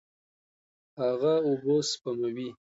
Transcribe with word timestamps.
هغه 0.99 1.33
اوبه 1.47 1.75
سپموي. 1.91 2.49